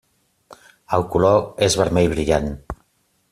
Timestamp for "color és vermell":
1.15-2.11